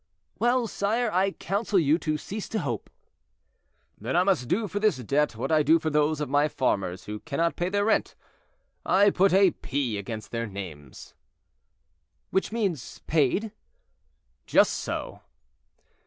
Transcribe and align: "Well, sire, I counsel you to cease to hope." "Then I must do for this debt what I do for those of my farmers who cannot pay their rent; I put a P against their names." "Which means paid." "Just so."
"Well, 0.39 0.65
sire, 0.65 1.11
I 1.11 1.29
counsel 1.29 1.77
you 1.77 1.99
to 1.99 2.17
cease 2.17 2.49
to 2.49 2.59
hope." 2.61 2.89
"Then 3.99 4.15
I 4.15 4.23
must 4.23 4.47
do 4.47 4.67
for 4.67 4.79
this 4.79 4.97
debt 4.97 5.35
what 5.35 5.51
I 5.51 5.61
do 5.61 5.77
for 5.77 5.91
those 5.91 6.19
of 6.19 6.27
my 6.27 6.47
farmers 6.47 7.03
who 7.03 7.19
cannot 7.19 7.55
pay 7.55 7.69
their 7.69 7.85
rent; 7.85 8.15
I 8.83 9.11
put 9.11 9.31
a 9.31 9.51
P 9.51 9.99
against 9.99 10.31
their 10.31 10.47
names." 10.47 11.13
"Which 12.31 12.51
means 12.51 13.03
paid." 13.05 13.51
"Just 14.47 14.73
so." 14.73 15.21